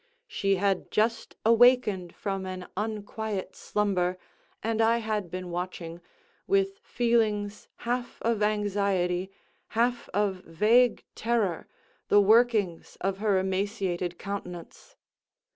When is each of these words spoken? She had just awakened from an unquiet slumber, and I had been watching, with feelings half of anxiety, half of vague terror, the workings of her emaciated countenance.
She 0.25 0.55
had 0.55 0.89
just 0.89 1.35
awakened 1.45 2.15
from 2.15 2.47
an 2.47 2.65
unquiet 2.75 3.55
slumber, 3.55 4.17
and 4.63 4.81
I 4.81 4.97
had 4.97 5.29
been 5.29 5.51
watching, 5.51 6.01
with 6.47 6.79
feelings 6.79 7.67
half 7.85 8.17
of 8.23 8.41
anxiety, 8.41 9.29
half 9.77 10.09
of 10.09 10.37
vague 10.37 11.03
terror, 11.13 11.67
the 12.07 12.19
workings 12.19 12.97
of 12.99 13.19
her 13.19 13.37
emaciated 13.37 14.17
countenance. 14.17 14.95